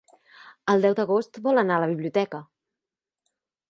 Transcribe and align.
El 0.73 0.85
deu 0.85 0.95
d'agost 1.01 1.39
vol 1.49 1.63
anar 1.65 1.79
a 1.79 1.85
la 1.87 1.93
biblioteca. 1.95 2.45